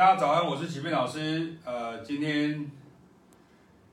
[0.00, 1.52] 大家早安，我是启斌老师。
[1.62, 2.64] 呃，今天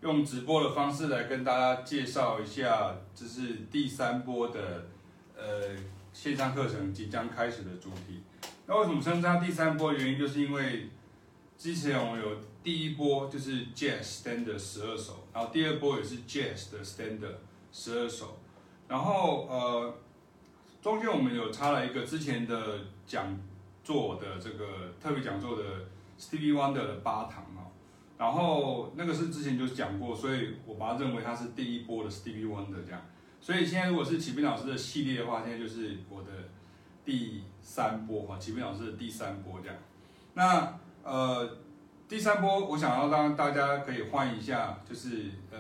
[0.08, 4.86] 用直播的方式来跟大家介绍一下，这是第三波的
[5.36, 5.76] 呃
[6.14, 8.22] 线上课程即将开始的主题。
[8.68, 9.92] 那为什么称它第三波？
[9.92, 10.90] 原因就是因为
[11.58, 17.36] 之前我们有第一波就是 Jazz Standard 十二首，然后第二波也是 Jazz 的 Standard
[17.74, 18.38] 十二首，
[18.88, 19.94] 然后呃
[20.82, 23.38] 中间我们有插了一个之前的讲
[23.84, 25.64] 座的这个特别讲座的
[26.18, 27.46] Stevie Wonder 的八堂，
[28.18, 33.02] 然后那个是之前就讲过，所以我把它认为它是第一波的 Stevie Wonder 这样。
[33.40, 36.30] 所以现在如果是启斌老师的系列的话，现在就是我的
[37.06, 39.78] 第三波哈，启斌老师的第三波这样。
[40.34, 41.58] 那呃
[42.08, 45.58] 第三波我想要让大家可以换一下，就是呃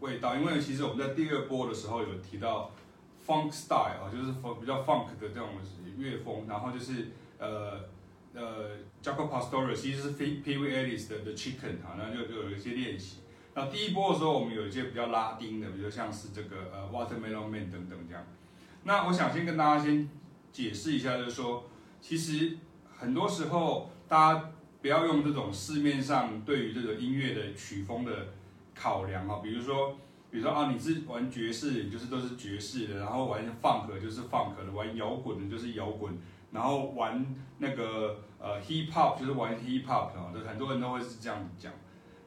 [0.00, 2.70] 味道，因为其实我们在第二波的时候有提到
[3.24, 5.48] Funk Style 啊，就是比较 Funk 的这种
[5.96, 7.08] 乐风，然后就是
[7.38, 7.78] 呃
[8.34, 13.18] 呃 Jaco Pastorius 其实是 Pee Wee Ellis 的 The Chicken 哈，那就就有一些练习。
[13.54, 18.26] 那第一波的时候，我们有一些比较拉丁的，比如像是这个呃 Watermelon Man 等等这样。
[18.82, 20.08] 那我想先跟大家先
[20.52, 22.58] 解释一下，就是说，其实
[22.98, 24.50] 很多时候大家
[24.82, 28.28] 不要用这种市面上对于这个音乐的曲风的
[28.74, 29.96] 考量哈，比如说，
[30.30, 36.12] 比如说啊，你是玩爵士，就是都是爵士的，然后玩 Funk 就是 Funk 的，玩摇滚的就是摇滚，
[36.54, 37.26] 然后玩
[37.58, 41.72] 那个呃 Hip Hop 就是玩 Hip Hop 啊，就很多人都会是这样讲。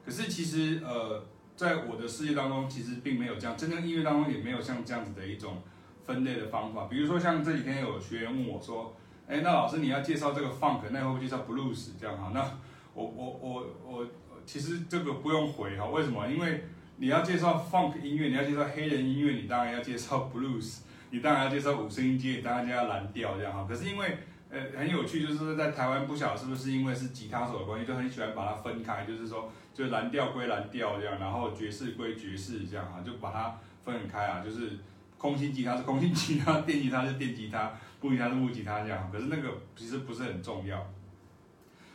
[0.04, 1.24] 可是其实呃，
[1.56, 5.62] 在我的世界当中，其实并没有这样，真正音乐当中也没有像这样子的一种
[6.04, 6.84] 分类的方法。
[6.84, 8.94] 比如说像这几天有学员问我说
[9.26, 12.40] ：“哎，那老师你要介绍这个 funk，那会不会介绍 blues 这样哈？”那
[12.94, 14.06] 我我我我
[14.44, 16.26] 其实这个不用回哈，为什么？
[16.28, 16.64] 因为
[16.96, 23.66] 你要介绍 funk 音乐，你要介绍黑人音乐，你当然要介绍 blues，你当然要介绍五声音阶，你当然就要蓝调这样哈。
[23.68, 24.18] 可是因为
[24.50, 29.50] 呃很有趣，就是在台湾不晓得是不是因为是吉他手的关系，就很喜欢把它分开，就是说。
[29.78, 34.42] 就蓝调归蓝调这样，然后爵士归爵士这样哈，就把它分开啊。
[34.44, 34.76] 就是
[35.16, 37.70] 空心吉他是空心吉他，电吉他是电吉他，
[38.00, 39.08] 木吉他是木吉他这样。
[39.12, 40.84] 可是那个其实不是很重要。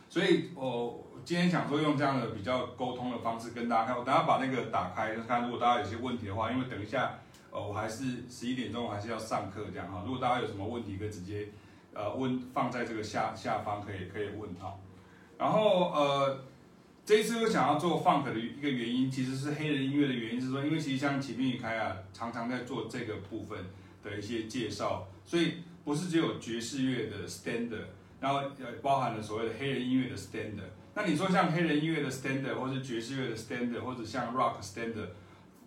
[0.08, 3.98] 所以我今天想说用这样的比较沟通的方式跟大家看。
[3.98, 7.18] 我等下把那个打开看，如果大家有些问题的话，因为等一下
[7.54, 10.02] 呃我还是十一点钟还是要上课这样哈。
[10.04, 11.48] 如果大家有什么问题，可以直接
[11.94, 14.74] 呃问放在这个下下方可以可以问哈。
[15.38, 16.44] 然后呃。
[17.06, 23.58] 这一次我想要做 funk 的一个原因，其实是黑人音乐的原因是说，因为其实像启明与凯啊，常常在做这个部分
[24.02, 27.84] 的一些介绍，所以不是只有爵士乐的 standard，
[28.22, 30.70] 然后呃包含了所谓的黑人音乐的 standard。
[30.94, 35.08] 那你说像黑人音乐的 standard，或是爵士乐的 standard，或者像 rock standard，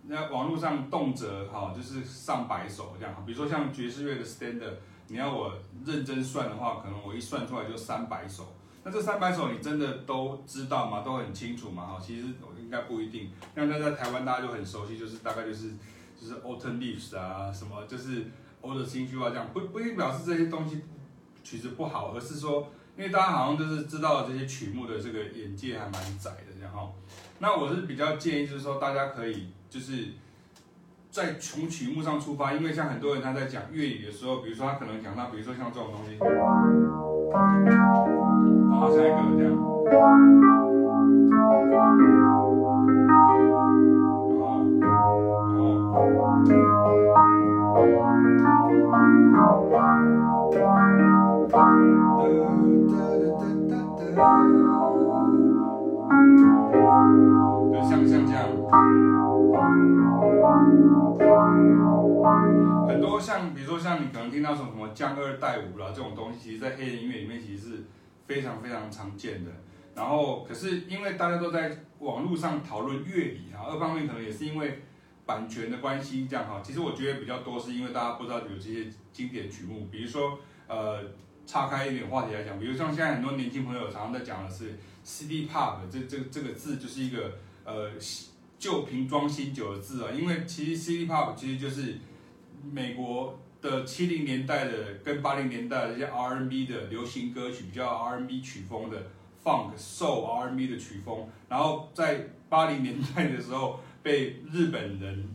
[0.10, 4.74] 那网络上动辄哈就是上百首这样，比如说像爵士乐的 standard，
[5.08, 5.54] 你要我
[5.86, 8.54] 认真算的话，可能我一算出来就三百首。
[8.84, 11.02] 那这三百首你真的都知道吗？
[11.02, 11.86] 都很清楚吗？
[11.86, 13.30] 哈，其实应该不一定。
[13.54, 15.72] 像在在台湾大家就很熟悉，就是大概就是
[16.18, 18.26] 就是 Autumn Leaves 啊，什么就是
[18.62, 20.82] Old 的新区啊这样，不不一定表示这些东西
[21.44, 26.96] 曲子不好，而是说，因为大家好像就是知道这些曲目的这个眼界还蛮窄的，然后，
[27.40, 30.06] 那我是比较建议就是说，大家可以就是
[31.12, 36.18] 在从曲目上出发，因为像很多人他在讲粤语的时候，比如说他可能讲到，比如说像这种东西。
[38.72, 39.56] 好，下一个这样。
[62.88, 67.84] 很多像，比如说像你可能听到什么什么降二带五啦这种东西，其实在黑人音乐里面其实是。
[68.28, 69.52] 非常非常常见的，
[69.96, 74.84] 然后可是因为大家都在网络上讨论乐理啊，二方面可能也是因为
[75.26, 80.38] 版权的关系这样哈，其实我觉得比较多是因为大家不知道有这些经典曲目，比如说
[80.68, 81.02] 呃，
[81.46, 87.32] 岔开一点话题来讲，比如像现在很多年轻朋友常常在讲的是 CD pop，这这这个字就是一个
[87.64, 87.92] 呃
[88.60, 91.98] 旧瓶装新酒的字啊，因为其实 C-pop 其实就是
[92.72, 99.08] 美国的七零年代的跟八零年代的这些 R&B 的流行歌曲，比较 R&B 曲风的
[99.44, 103.80] Funk Soul R&B 的曲风，然后在八零年代的时候。
[104.04, 105.28] 被日本人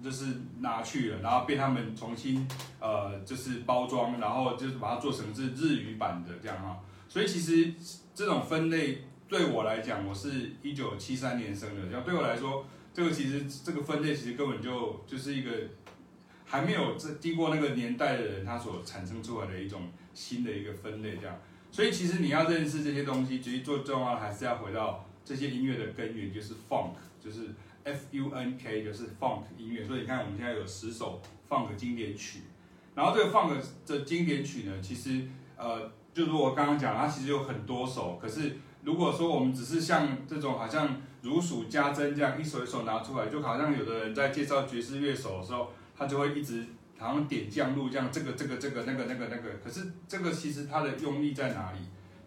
[0.00, 0.26] 就是
[0.60, 2.46] 拿去了，然后被他们重新
[2.78, 6.78] 呃就是包装，然后就是把它做成是日语版的这样啊。
[7.08, 7.74] 所以其实
[8.14, 9.02] 这种分类
[9.32, 15.50] 对我来讲，我是一九七三年生的，这样对我来说，这个其实这个分类其实根本就就是一个
[16.44, 21.40] 还没有这经过那个年代的人他所产生出来的一种新的一个分类这样。
[21.70, 27.48] 所以其实你要认识这些东西，其实最重要的还是要回到这些音乐的根源，就是 funk，就是。
[27.84, 32.42] F U N K 就是 Funk 音乐，所以你看我们现在有十首 Funk 经典曲，
[32.94, 35.26] 然后这个 Funk 的经典曲呢，其实
[35.56, 38.20] 呃，就如我刚刚讲，它其实有很多首。
[38.22, 46.66] 可是如果说我们只是像这种好像如数家珍这样一首一首拿出来，就好像有的人在介绍爵士乐手的时候，他就会一直
[46.98, 49.50] 好像点将录这样，这个这个这个那个那个那个。
[49.64, 51.78] 可是这个其实它的用意在哪里？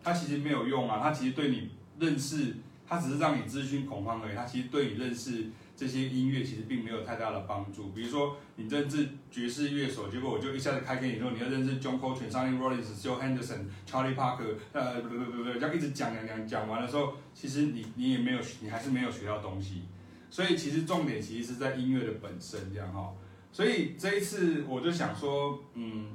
[0.04, 2.56] 它其实没有用啊，它其实对你认识。
[2.88, 7.90] 它只是让你资讯恐慌而已，它其实对你认识这些音乐其实并没有太大的帮助。
[7.90, 19.84] 比如说你认识爵士乐手，结果我就一下子开给你说你要认识 John Coltrane、Sonny Rollins、Joe Henderson、Charlie Parker，呃，不不不不，这样一直讲讲讲讲完的时候，其实你你也没有，你还是没有学到东西。
[20.30, 23.14] 所以其实重点其实是在音乐的本身这样哈。
[23.52, 26.08] 所以这一次我就想说，嗯，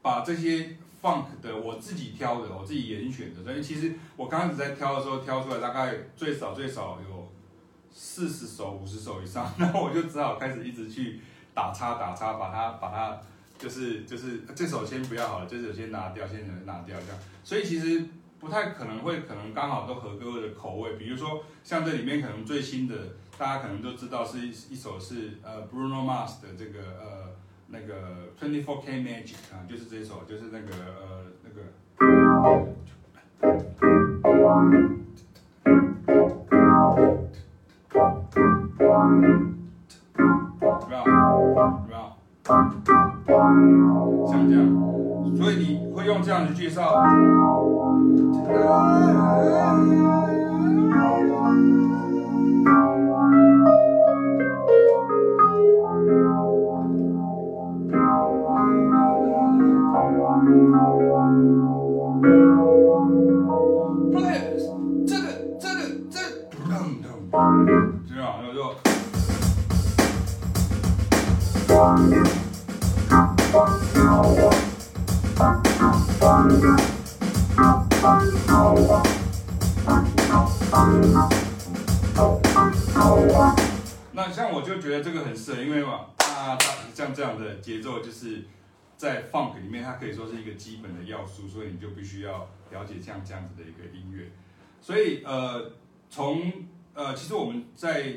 [0.00, 0.76] 把这些。
[1.02, 7.19] Funk 的我自己挑的，我自己严选的，所以其实我刚开始在挑的时候，挑出来大概最少最少有
[7.92, 11.20] 四十首、五十首以上， 然后我就只好开始一直去
[11.54, 13.20] 打叉打叉，把它把它
[13.58, 17.18] 就是就是这首先不要好了，这首先拿掉，先拿掉这样。
[17.44, 18.04] 所以其实
[18.38, 22.94] 不太可能会可能刚好都合各位的口味，比如说像这里面可能最新的，
[23.36, 27.30] 大家可能都知道是一一首是呃 Bruno Mars 的这个呃。
[27.72, 31.62] 那个 Twenty Four K Magic 啊，就是这首，就是那个呃那个，
[44.30, 44.60] 像这样，
[45.36, 47.02] 所以你会用这样的介绍。
[87.14, 88.44] 这样的节奏就是
[88.96, 94.30] 在 funk 里面，它可以说是一个基本的要素，所以你就必须要了解像这样子的一个音乐。
[94.80, 95.72] 所以呃，
[96.08, 96.52] 从
[96.94, 98.14] 呃，其实我们在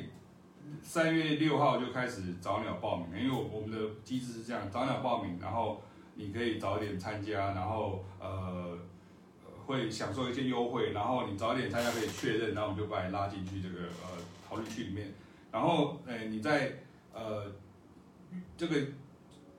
[0.82, 5.82] 三月六号就开始早鸟报名，因为我们的机制是这样，早鸟报名，然后
[6.16, 8.78] 你可以早点参加，然后呃。
[9.66, 15.14] 会享受一些优惠，然后你早点参加可以确认，然后我们就把你拉进去这个呃讨论区里面。
[15.54, 16.74] 然后诶你在
[17.14, 17.50] 呃
[18.58, 18.76] 这个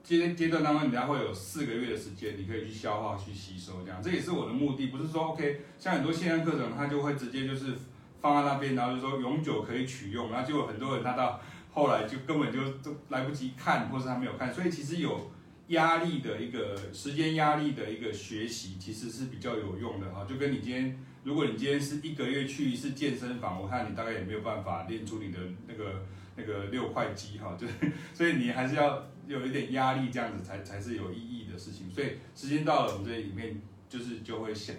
[0.03, 4.01] 阶阶段当中，你还会有四个月的时间，你可以去消化、去吸收这样。
[4.01, 7.73] 这也是我的目的，不是说 OK，像很多线上课程，它就会直接就是
[8.21, 11.41] 放在那边，然后就说永久可以取用，然后就有很多人他到
[11.71, 15.31] 后来就根本就都来不及看，或是他没有看，所以其实有。
[15.69, 20.23] 压力的一个时间压力的一个学习，其实是比较有用的哈。
[20.23, 26.05] 就跟你今天，如果你今天是一个月去一次健身房，我看你大概也没有办法练出你的那个
[26.35, 27.57] 那个六块肌哈。
[27.59, 27.73] 就是
[28.13, 31.91] 所以你还是要有一点压力，这样子才才是有意义的事情。
[31.91, 34.73] 所以时间到了，我们这里面就是就会下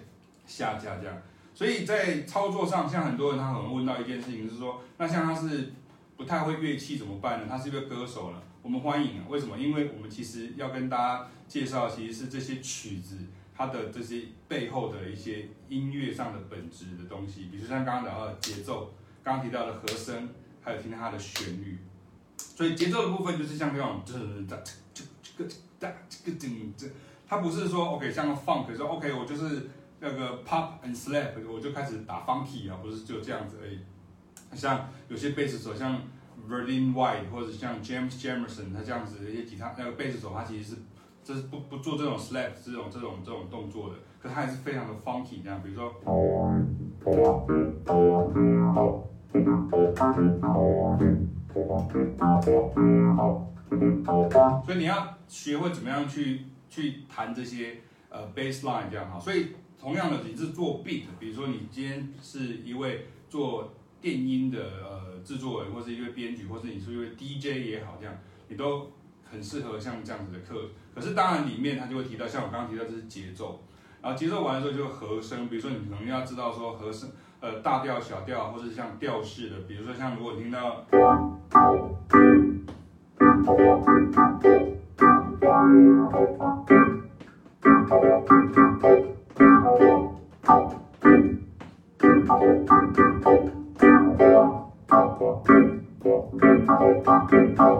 [0.45, 1.17] 下架这样。
[1.53, 5.73] 所以在操作上，像很多人他可能问到一件事情是说，那像他是
[6.15, 7.47] 不太会乐器怎么办呢？
[7.49, 8.41] 他是一个歌手呢？
[8.61, 9.25] 我们欢迎啊！
[9.29, 9.57] 为什么？
[9.57, 13.17] 因为我们其实要跟大家介绍，其实是这些曲子
[13.55, 20.29] 它的这些背后的一些音乐上的本质的东西，比如像刚刚聊到的节奏，刚刚提到的和声，
[20.67, 21.77] 还有听到它的旋律。
[22.37, 24.57] 所以节奏的部分就是像这种，这这
[25.33, 25.45] 这
[25.79, 25.91] 这
[26.31, 26.87] 个这个这，
[27.27, 29.69] 它不是说 OK 像个 funk 说 OK 我就是
[29.99, 33.79] 那个 pop and slap 我就开始打 funky 啊，不是就这样子而已。
[34.53, 36.01] 像有些贝斯手像。
[36.47, 40.81] Verdine White 或者像 James Jamerson 他这样子的一些吉他那个贝斯手，他其实是
[41.21, 45.93] 这是不不做这种 slap 这种这种这种动作的，可他还是非常的 funky 这样，比如说，
[54.65, 57.77] 所以你要学会怎么样去去弹这些
[58.09, 59.47] 呃 bass line 这样哈，所以
[59.79, 68.15] 同样的你是做 beat，比如说你今天是一位做电音的呃制作人，或是一位编剧，或是你是一位 DJ 也好，这样
[68.47, 68.91] 你都
[69.29, 70.69] 很适合像这样子的课。
[70.95, 73.61] 可是当然里面他就会提到，像我刚刚提到这是节奏，
[74.01, 80.85] 然后节奏完了之后就和声，比如说你可能要知道说和声呃大调、小调，或是像调式的，比如说像如果听到。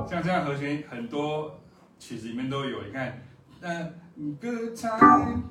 [0.10, 1.60] 像这样和弦，很多
[2.00, 2.82] 曲子里面都有。
[2.84, 3.22] 你看，
[3.62, 3.94] 嗯
[4.40, 5.44] ，Good time，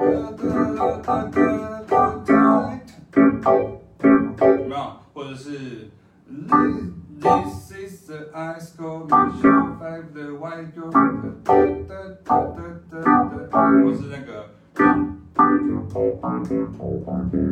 [0.00, 0.06] 有
[4.68, 4.76] 没有？
[5.12, 5.90] 或者是
[7.20, 10.90] ，This is the ice cold mission of the white girl，
[13.84, 14.28] 或是那个，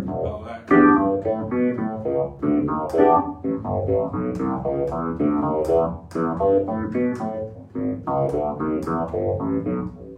[0.07, 0.49] 好来。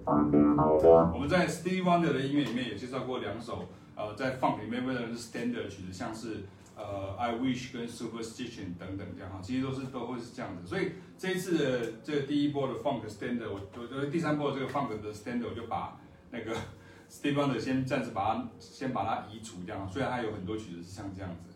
[0.06, 6.44] 我们在 Steve Wonder 的音乐里面也介绍过两首，呃，在 Funk 里面为了是 Standard 曲子，像是
[6.76, 10.66] 呃 I Wish 跟 Superstition 等等这样哈，其实都是都会是这样子。
[10.66, 15.98] 所以这一次的这第一波的 Funk Standard，我我觉得第三波的这个 Funk 的 Standard，我就把
[16.30, 16.54] 那个
[17.10, 21.50] Steve Wonder 先暂时把它先把它移除掉，虽然它有很多曲子是像这样子。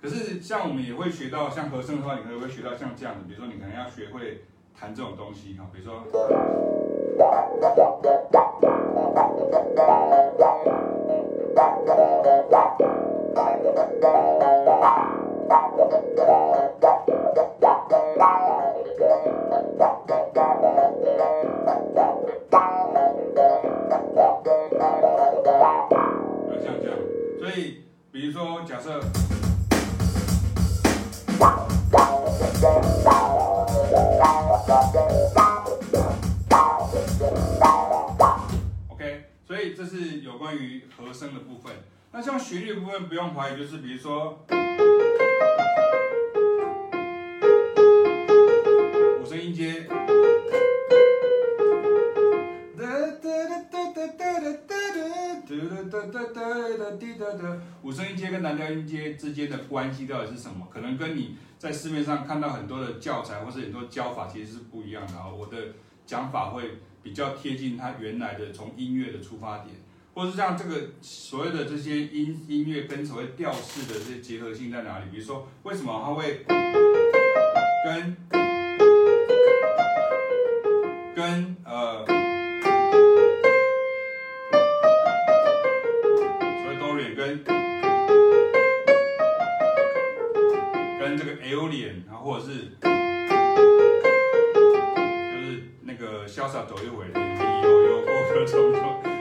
[0.00, 6.06] 可是，像我们也会学到，像和声的话，你可能会学到像这样的，比如说，你可能要学会弹这种东西哈，比如说，
[7.78, 7.86] 像
[26.82, 26.98] 这样，
[27.38, 29.00] 所以，比如说，假设。
[41.18, 41.72] 声的部分。
[42.12, 44.38] 那像旋律部分不用怀疑，就是比如说
[49.20, 49.88] 五声音阶。
[57.82, 60.68] 五声音阶跟蓝调音阶之间的关系到底是什么？
[60.72, 65.28] 可能跟你在市面上看到很多的教材或是很多教法其实是不一样的啊。
[65.28, 65.56] 我的
[66.06, 69.74] 讲法会比较贴近它原来的从音乐的出发点，
[70.18, 75.04] 或是像这个所谓的这些音音乐跟所谓调式的这些结合性在哪里？
[75.12, 76.44] 比如说，为什么它会
[77.84, 78.16] 跟
[81.14, 82.04] 跟呃。
[91.00, 92.48] 跟这个 Aeolian 然后或者是
[92.80, 92.90] 就
[95.40, 97.06] 是那个潇洒走一回，
[97.62, 99.17] 悠悠过客匆匆，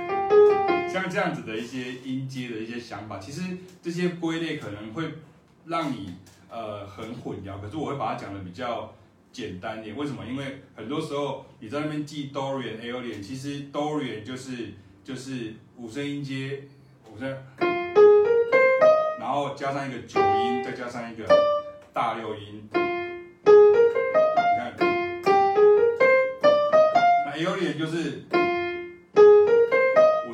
[0.87, 3.41] 像这样子的一些音阶的一些想法，其实
[3.81, 5.03] 这些归类可能会
[5.65, 6.15] 让你
[6.49, 8.93] 呃很混淆，可是我会把它讲的比较
[9.31, 9.95] 简单点。
[9.95, 10.25] 为什么？
[10.25, 16.63] 因为很多时候你在那边记 dorian、elian，其实 Dorian 就是就是五声音阶，
[17.13, 17.37] 五声。
[19.19, 21.25] 然后加上一个九音，再加上一个
[21.91, 22.79] 大六音，你
[24.57, 24.73] 看，
[27.25, 28.23] 那 ai 脸就是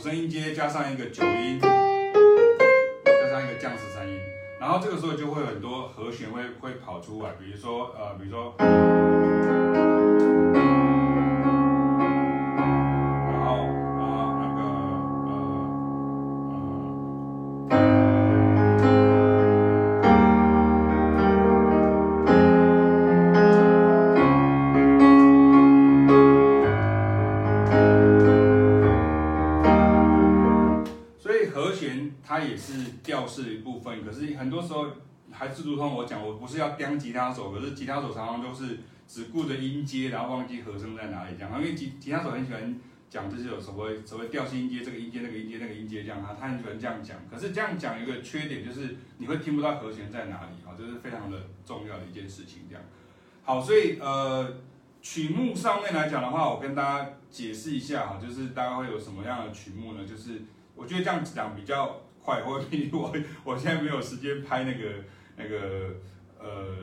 [0.03, 4.19] 声音阶加上一个九音，加上一个降十三音，
[4.59, 8.53] 然后这个时候就会很多和弦会会跑出来，比如说呃，比如说。
[34.63, 34.87] 时候
[35.31, 41.51] 还是如同我讲，我不是要钉吉他手，可是吉他手常常都是只顾着音阶，然后忘记和声在哪里这样。
[41.61, 42.79] 因为吉吉他手很喜欢
[43.09, 47.17] 讲这些有所谓所谓调性音阶，这个音阶那个音阶那个音阶这样啊，他很喜欢这样讲。
[47.29, 52.63] 可是这样讲有一个缺点，就是你会听不到和弦在哪里啊，这是非常的重要的一件事情。
[52.69, 52.83] 这样，
[53.43, 54.55] 好，所以呃，
[55.01, 60.05] 曲目上面来讲的话，我跟大家解释一下哈，就是大概会有什么样的曲目呢？
[60.07, 60.41] 就是
[60.75, 63.13] 我觉得这样讲比较快，或者我
[63.43, 64.89] 我现在没有时间拍那个
[65.35, 65.95] 那个
[66.39, 66.77] 呃。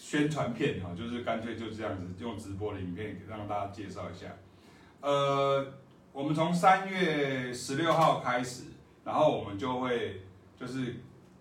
[0.00, 4.28] 宣传片哈，就是干脆就这样子用直播的影片让大家介绍一下。
[5.00, 5.74] 呃，
[6.12, 8.66] 我们从三月十六号开始，
[9.04, 10.22] 然后我们就会
[10.56, 10.94] 就是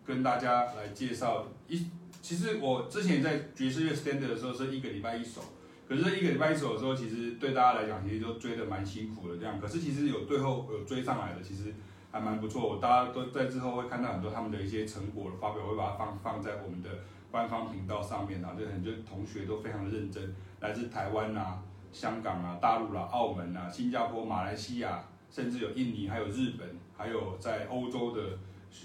[0.03, 1.85] 跟大家来介绍一。
[2.19, 5.41] 其实我之前在爵士乐 standard 的时候是一个礼拜一首，
[5.87, 9.61] 可是一个礼拜一首的时候，其实对大家来讲其实都追得蛮辛苦的这样。
[9.61, 11.75] 可是其实有最后有追上来的，其实
[12.11, 12.79] 还蛮不错。
[12.81, 16.89] 大家都在之后会看到很多他们的一些成果的发表，我会把它放放在我们的。
[17.29, 21.61] 官方频道上面啊，就很多同学都非常的认真，来自台湾啊、
[21.91, 28.39] 香港啊、大陆啦、澳门啊、新加坡、马来西亚，甚至有印尼，还有日本，还有在欧洲的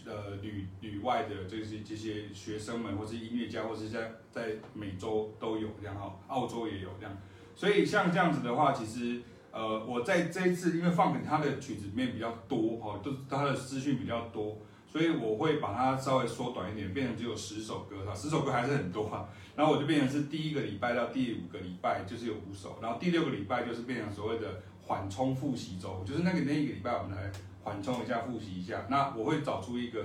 [0.04, 7.16] 呃旅旅外的这些这些学生们，或是音乐家，或是在在美洲都有这样哈，澳洲也有这样。
[7.54, 14.58] 所以像这样子的话，其实呃我在这一次，因为放给他的曲子里面比较多哈，都他的资讯比较多。
[14.86, 19.26] 所以我会把它稍微缩短一点，变成只有十首歌哈，十首歌还是很多哈。
[19.56, 27.32] 然后我就变成是第一个礼拜到第五个礼拜就是有五首，然后第六个礼拜就是变成所谓的缓冲复习周，就是那个那一个礼拜我们来
[27.62, 28.86] 缓冲一下复习一下。
[28.90, 30.04] 那我会找出一个，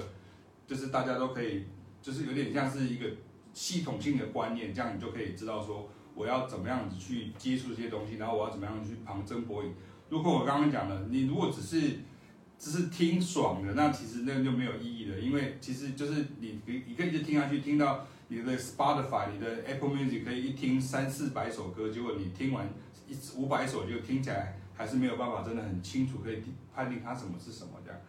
[0.65, 1.65] 就是大家都可以，
[2.01, 3.05] 就是有点像是一个
[3.51, 9.71] 系统性的观念，这样你就可以知道说我要怎么样子去接触这些东西，然后我要怎么样去旁征博引。
[10.09, 11.99] 如果我刚刚讲的，你如果只是
[12.57, 22.67] 只是听爽的，那其实那就没有意义了，因为其实就是你你你可以一直听下去，听到你的 Spotify、你的 Apple Music 可以一听三四百首歌，结果你听完
[23.07, 26.41] 一五百首就听起来还是没有办法真的很清楚可以
[26.73, 27.99] 判定它什么是什么这样。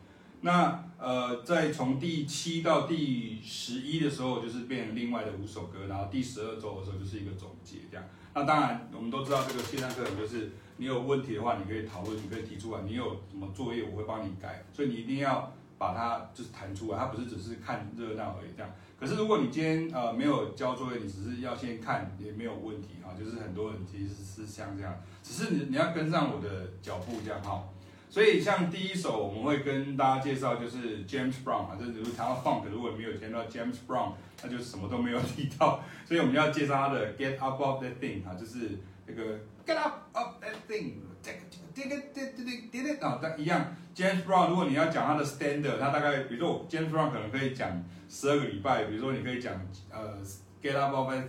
[0.41, 8.07] 那呃，在从第七到第十一的时候，就是变成另外的五首歌，然后第十二周的时候就是一个总结这样。
[8.35, 10.51] 那当然我们都知道这个线上课程就是。
[10.81, 12.83] 你有问题的话，你可以讨论，你可以提出来。
[12.83, 14.65] 你有什么作业，我会帮你改。
[14.73, 18.71] 所以你一定要把它就是弹出来，它不是只是看热闹而已这样。
[18.97, 23.13] 可是如果你今天呃没有交作业，你只是要先看也没有问题哈。
[23.19, 27.65] 就是很多人其实是像这样，只是你你要跟上我的脚步这样哈。
[28.11, 35.83] 所以像第一首我们会跟大家介绍就是 James Brown 啊，就是如果谈到 Funk，如果没有提到 James Brown，那就什么都没有提到。
[36.05, 39.39] 所以我们要介绍他的 Get Up Off That Thing 啊，就是这个。
[39.67, 40.93] Get up, Off that thing，
[41.23, 41.39] 这个
[41.75, 43.77] 这个这个这个这个啊，一样。
[43.95, 48.85] James Brown，如果你要讲他的 standard，他大概，比如说我 James Brown 可能可以讲十二个礼拜。
[48.85, 50.17] 比如说你可以讲呃
[50.63, 51.29] Get up, Off that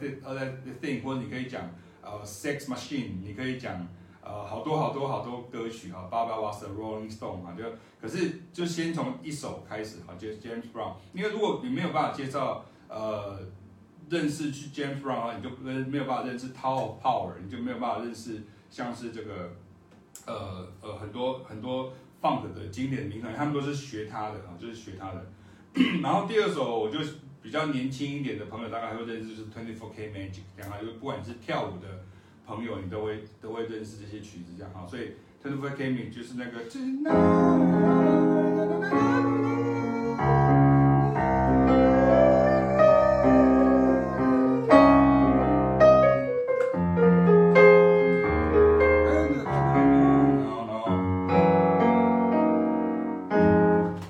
[0.79, 1.69] thing，或者你可以讲
[2.01, 3.85] 呃 Sex Machine，你可以讲
[4.21, 7.63] 呃好多好多好多歌曲哈，Baba was a Rolling Stone 哈，就
[8.01, 10.93] 可是就先从一首开始哈，就 James Brown。
[11.13, 13.39] 因为如果你没有办法介绍呃。
[14.11, 19.55] 认识去 James Brown 啊，你就没没有办法认识 Tower Power，你就没有办法认识像是这个
[20.25, 25.23] 呃呃很多很多 Funk 的经典名团，他们都是学他的啊，就是学他的。
[26.01, 26.97] 然后第二首我就
[27.43, 32.03] 比较年轻一点的朋友，大概会认识就是 Twenty Four K Magic 这样啊，就不管你是跳舞的
[32.49, 35.11] 朋友，你都会都会认识这些曲子这样哈，所以
[35.43, 36.67] Twenty Four K Magic 就是那个。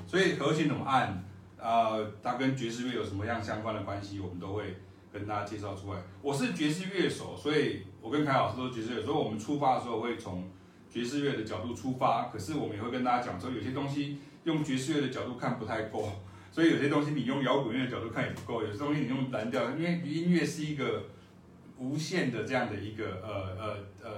[0.07, 1.21] 所以核心怎么按？
[1.61, 4.77] 呃，它跟爵士乐有什么样相关的关系，我们都会
[5.11, 5.99] 跟大家介绍出来。
[6.21, 10.47] 我是爵士乐手，所以我跟凯老师都是爵士乐，所以我们出发的时候会从
[10.89, 12.29] 爵士乐的角度出发。
[12.29, 16.11] 可是我们也会跟大家讲说，有些东西用爵士乐的角度看不太够，
[16.51, 21.05] 所以有些东西你用摇滚乐的角度看也不够，有些东西你用蓝调，因为音乐是一个
[21.77, 24.11] 无限的这样的一个呃呃呃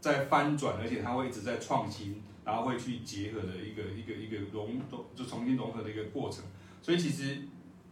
[0.00, 4.80] 在翻转，而且它会一直在创新，然后会去结合的一个一个一个融
[5.14, 6.44] 就重新融合的一个过程。
[6.80, 7.42] 所以其实。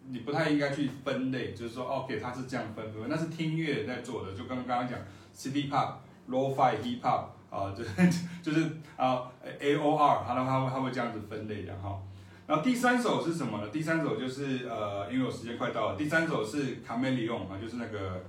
[0.08, 4.98] 你不太应该去分类，就是说，OK，它是这样分，那是听乐在做的，就跟刚刚讲
[5.36, 5.94] ，City Pop、
[6.28, 7.90] Lo-Fi Hip Hop 啊，就是
[8.42, 12.00] 就是啊，AOR，它的话会它会这样子分类的哈。
[12.46, 13.68] 然后第三首是什么呢？
[13.72, 18.24] 第三首就是呃，因为我时间快到了，第三首是 Chameleon 啊，就是那个。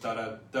[0.00, 0.60] 哒哒哒，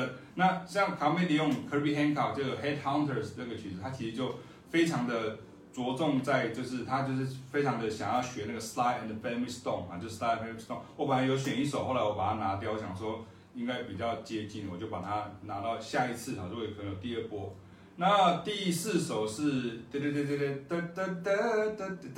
[0.72, 4.36] 像卡梅利用 Kirby Hancock 这个 Headhunters 这个曲子，它其实就
[4.70, 5.36] 非常的
[5.70, 10.80] 着重在就是他就是非常的想要学那个 Sly and the Family Stone 啊，就 Sly and the Family Stone。
[10.96, 13.22] 我本来有选一首，后来我把它拿掉，我想说
[13.54, 17.54] 应该比较接近，我就把它拿到下一次啊，如果有可能有第二波。
[17.96, 20.32] 那第四首是哒哒哒哒
[20.68, 22.16] 哒哒哒哒哒哒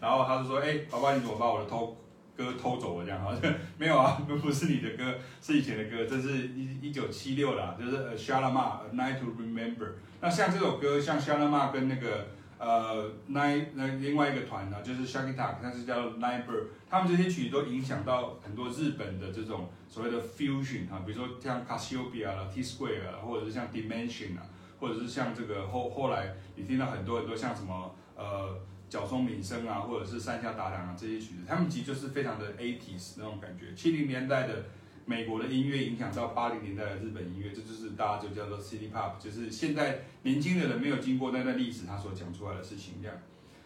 [0.00, 1.94] 然后他就说：“哎，爸爸你怎么把我的头
[2.38, 9.88] 歌偷走了？”这样好像 没有啊，那 不是你的歌，是以前的歌，这是一一九七六啦，就是呃 Shalamar A Night to Remember。
[10.20, 12.28] 那像这首歌，像 Shalama 跟那个。
[12.60, 24.42] 呃，Nine 那另外一个团呢，就是 Shaggy Talk，但是叫 Nine Bird，他们这些曲都影响到很多日本的这种所谓的 fusion 啊，比如说像 Cassiopeia 啦、T Square 啊，或者是像 Dimension 啊，
[24.80, 34.64] 或者是像这个后后来你听到很多很多像什么呃角松敏生啊，或者是山下达郎啊这些曲子，他们其实就是非常的 eighties 那种感觉，七零年代的。
[35.10, 43.16] 美国的音乐影响到八零年代的日本音乐，这就是大家就叫做 City Pop，就是现在年轻的人没有经过那段历史，他所讲出来的事情这样。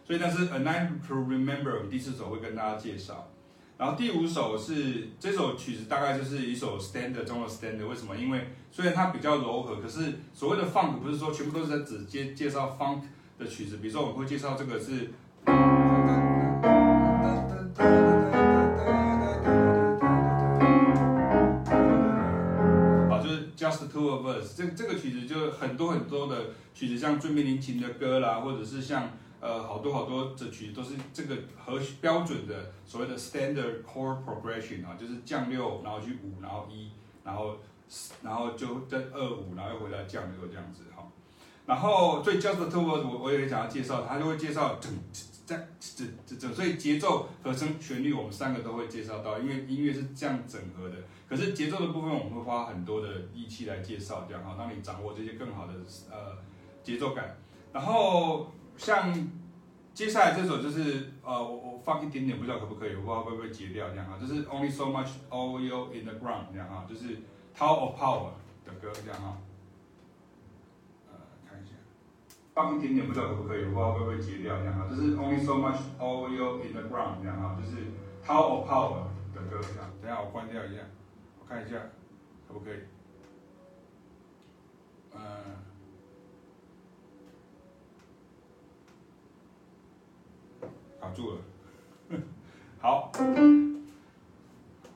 [0.06, 3.28] 所以，但是 A Night to Remember 第四首会跟大家介绍，
[3.76, 8.16] 然后第五首是这首曲子大概就是一首 Standard 中的 Standard，为什么？
[8.16, 13.00] 因为虽然它比较柔和，可是所谓的 Funk 不是说全部都是在只介介绍 Funk
[13.42, 15.10] 的曲子，比如说我们会介绍这个是。
[23.08, 36.90] 好，就是 Just two of us，这这个曲子就很多很多的曲子，像《椎名林檎的歌》啦，或者是像呃好多好多的曲子都是这个和标准的所谓的 standard chord progression 啊，就是降六，然后去五，然后一，
[37.24, 37.56] 然后
[38.22, 41.02] 然后就在二五，然后又回来降六这样子哈。
[41.66, 44.92] 然后所以 Just two of us，我我也想要介绍，他就会介绍整
[45.46, 50.96] 这这这这，所以节奏、和声、旋律，我们三个都会介绍到，因为音乐是这样整合的。
[51.28, 55.72] 可是节奏的部分，我们会花很多的力气来介绍，这样哈，让你掌握这些更好的
[56.10, 56.36] 呃
[56.82, 57.36] 节奏感。
[57.72, 59.30] 然后像
[59.94, 67.16] 接下来这首就是呃，我我放一点点，不知道可不可以，我不知道会不会截掉这样哈，就是 Only So Much Oil in the Ground 这样哈，就是
[67.56, 68.30] Tower of Power
[68.66, 69.38] 的歌这样哈。
[71.10, 71.16] 呃，
[71.48, 71.72] 看一下，
[72.54, 77.76] 放一点点，不知道可不可以，我不知道会不会截掉这样哈，就是 Only So Much Oil in the Ground 这样哈，就是
[78.24, 79.90] Tower of Power 的歌这样。
[80.00, 80.82] 等下我关掉一下。
[81.40, 81.76] 我看一下，
[82.46, 82.78] 可不可以？
[85.14, 85.20] 嗯，
[91.00, 91.38] 卡住了。
[92.80, 93.12] 好，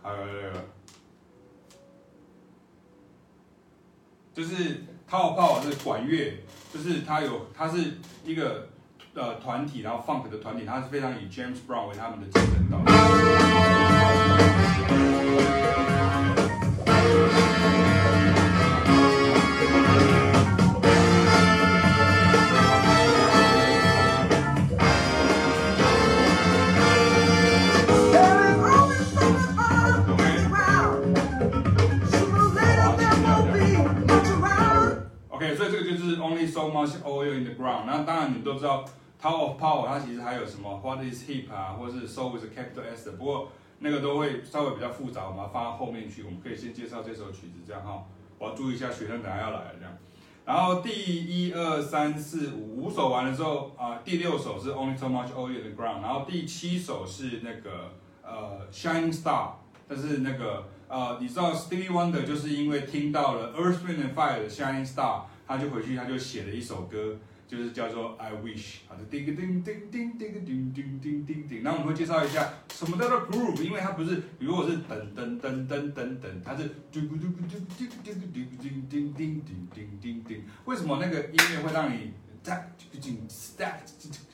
[0.02, 0.64] 还有这个，
[4.32, 6.42] 就是泡泡是管乐，
[6.74, 8.68] 就是他有，他是一个
[9.14, 12.92] 呃团体，然后 funk 的团体，他是非常以 James Brown 为他们的精神导师。
[35.56, 37.84] 所以这个就是 Only So much oil in the ground。
[37.86, 38.84] 那当然，你都知道
[39.20, 43.16] Tower of Power，它其实还有什么 What is hip 啊，或是 So with a capital S 的。
[43.16, 46.22] 不过那个都会稍微比较复杂，我们要放到后面去。
[46.22, 48.04] 我们可以先介绍这首曲子，这样哈。
[48.38, 49.96] 我要注意一下，学生等下要来了这样。
[50.44, 56.02] 然后第一二三四五五首完了之后啊，第六首是 Only So Much Oil in the Ground。
[56.02, 57.92] 然后第七首是那个
[58.22, 59.50] 呃 Shining Star。
[59.88, 65.20] 但是那个呃，你知道 Stevie Wonder 就是因为听到了 Earth Wind and Fire 的 Shining Star。
[65.46, 68.56] 他就回去，他就写了一首歌，就是叫做《I Wish》
[68.88, 71.62] 啊，这叮个叮叮叮叮叮叮叮叮叮叮。
[71.62, 79.40] 然后我们会介绍一下什么叫做 groove，因为它不是，比如我是噔噔噔噔噔噔，它是嘟嘟嘟嘟嘟嘟嘟嘟嘟嘟
[79.72, 80.34] 嘟嘟嘟。
[80.64, 83.82] 为什么那个音乐会让你在紧在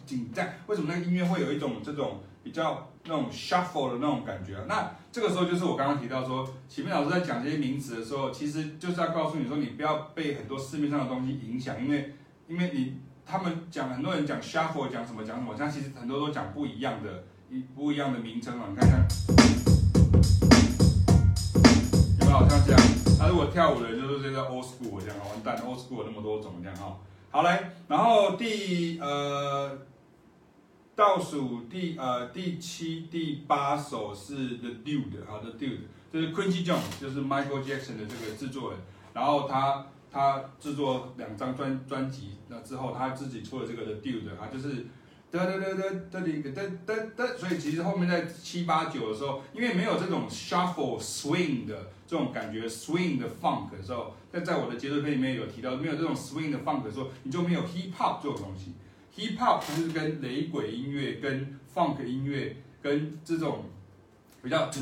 [0.07, 0.59] 紧在？
[0.67, 2.23] 为什么那个音乐会有一种这种？
[2.43, 4.57] 比较那种 shuffle 的那种感觉？
[4.69, 12.15] 那这个时候就是我刚刚提到说，启明老师在讲这些名词的时候，其实就是要告诉你说，你不要被很多市面上的东西影响，因为，
[12.49, 18.67] 因为你他们讲很多人讲 shuffle 讲什么讲什么，但其实很多都讲不一样的，一不一样的名称啊。
[18.71, 19.07] 你看看，
[22.21, 22.81] 有没有像这样？
[23.19, 26.97] 他如果跳舞的人就是这个 old school 这样，完蛋，old school 那么多种这样哈。
[27.31, 29.79] 好来，然后第呃。
[31.03, 35.81] 倒数第呃第七第八首是 The Dude 好 The Dude
[36.13, 38.79] 就是 Quincy Jones 就是 Michael Jackson 的这个制作人，
[39.13, 44.87] 然后他他制作两张专专辑，那之后他自己出了这个 The Dude 啊就是
[45.33, 51.91] 哒哒哒哒哒哒哒哒哒，所以其实后面在七八九的时候，因为没有这种 shuffle swing 的。
[52.07, 58.75] 这种感觉 swing 的 funk 的时候，在在我的节奏片里面有提到，没有这种 swing 的 funk 的时候，你就没有 hip hop 这种东西。
[59.17, 63.65] Hip hop 就是跟雷鬼音乐、跟 funk 音乐、跟这种
[64.43, 64.81] 比较噔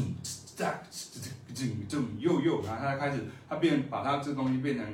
[0.56, 0.72] 噔
[1.54, 4.86] 噔噔又又，然后它开始它变把它这东西变成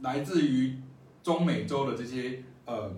[0.00, 0.76] 来自于
[1.22, 2.92] 中美洲的这些呃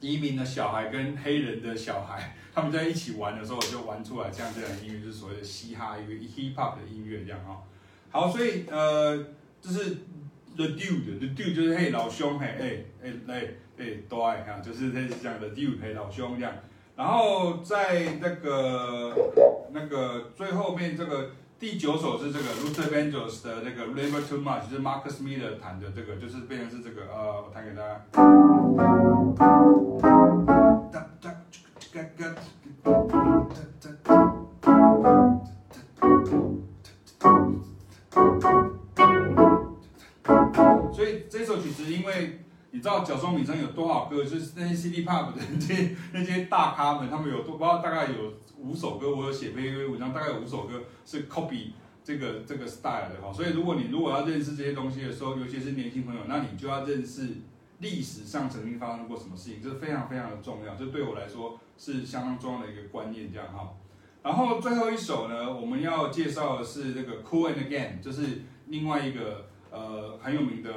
[0.00, 2.36] 移民的小孩跟黑人的小孩。
[2.54, 7.62] 他们在一起玩的时候，就玩出来像这样的音乐，就是所谓的嘻哈一个、hip hop 的音乐这样哈。
[8.10, 9.26] 好，所以呃，
[9.60, 9.98] 就是
[10.56, 13.44] the dude，the dude 就是嘿老兄嘿哎哎哎
[13.78, 16.54] 哎都爱哈，就是类似这样的 dude 嘿老兄这样。
[16.96, 19.14] 然后在那个
[19.72, 28.00] 那个最后面这个第九首是这个 Luther Vandross 的那个 Never Too Much，就是 Marcus Miller 弹的这个，就是变成是这个呃，我弹给大家。
[41.60, 42.40] 其实，因为
[42.70, 51.72] 你知道角松敏生有多少歌，就是那些 CD pop 的那些那些大咖们，他们有多不知道大概有五首歌，我有写篇文章，大概有五首歌是 copy
[52.04, 53.32] 这个这个 style 的哈。
[53.32, 57.28] 所以如果你如果要认识这些东西的时候，尤其是年轻朋友，那你就要认识。
[57.78, 63.68] 历史上曾经发生过什么事情，这是非常非常的重要，这对我来说是相当重要的一个观念，这样哈。
[64.22, 70.70] 然后最后一首呢，我们要介绍的是这个 Cool and Again，就是另外一个呃很有名的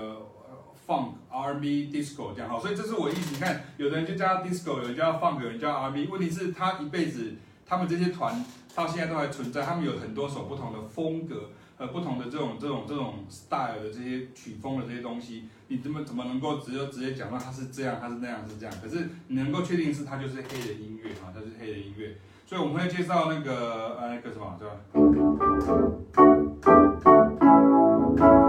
[0.90, 2.60] Funk R&B Disco 这样哈。
[2.60, 6.08] 所以这是我意思，你看，有的人就叫 Disco，有人叫 Funk，有人叫 R&B。
[6.08, 11.52] 问题是，他一辈子，他们这些团到现在都还存在，他们有很多首不同的风格。
[11.78, 18.76] 呃，不同的这种这种这种 style 的这些曲风的这些东西，你怎么怎么能够直接直接讲到它是这样，它是那样，是这样？
[18.84, 22.18] 可是你能够确定是它就是黑人音乐啊，它是黑人音乐。
[22.46, 24.68] 所以我们会介绍那个呃那个什么，对
[28.20, 28.49] 吧？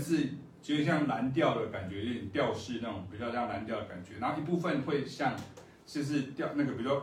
[0.00, 0.30] 是
[0.62, 5.34] 就像蓝调的感觉，有点调式那种比较像蓝调的感觉，然后一部分会像
[5.86, 7.00] 就是调那个比较，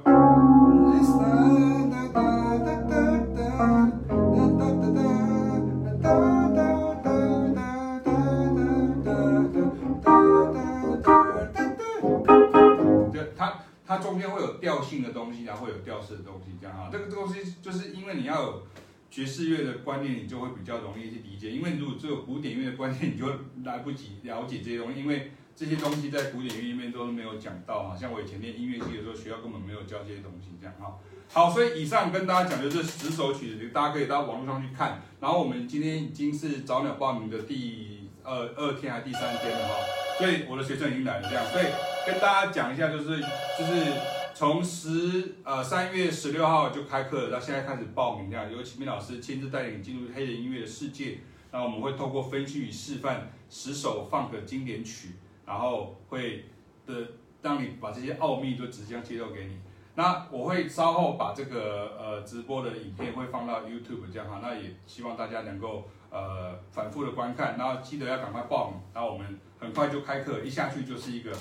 [13.14, 18.64] 就它它中间会有调性的东西，然后会有调式的东西，这样啊，这个东西就是因为你要有。
[19.12, 23.28] 爵士乐的观念，你就会比较容易去理解，因为如果只有古典乐的观念，你就
[23.66, 27.94] 来不及了解这些东西，因为这些东西在古典乐里面都没有讲到哈。
[27.94, 30.98] 像我以前念音乐系的时候，学校根本没有教这些东西，这样哈。
[31.34, 35.02] 好，所以以上跟大家讲的这十首曲子，大家可以到网络上去看。
[35.20, 39.76] 然后我们今天已经是早鸟报名的第二二天还是第三天了哈，
[40.18, 41.66] 所以我的学生已经来了，这样，所以
[42.08, 43.20] 跟大家讲一下，就是
[43.60, 44.21] 就是。
[44.42, 51.20] 从十呃三月十六号就开课了，到现在开始报名，这样由启明老师亲自带领进入黑人音乐的世界。
[51.52, 55.10] 那我们会透过分析与示范十首 Funk 经典曲，
[55.46, 56.46] 然后会
[56.88, 57.08] 的
[57.44, 59.60] 让你把这些奥秘都直接揭露给你。
[59.94, 71.32] 那我会稍后把这个呃直播的影片会放到 YouTube 这样哈，那也希望大家能够呃反复的观看，然后记得要赶快报名，然后我们很快就开课，一下去就是一个。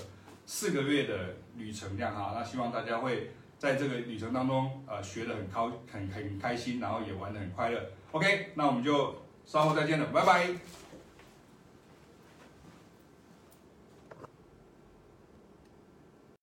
[0.47, 7.81] 四个月的旅程，量哈，那希望大家会在这个旅程当中，呃，学得很高很很开心，然后也玩得很快乐。
[8.13, 10.49] OK，那我们就稍后再见了，拜拜。